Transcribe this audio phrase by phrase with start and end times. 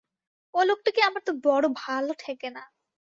[0.53, 2.63] ও লোকটিকে আমার তো বড়ো ভালো ঠেকে না।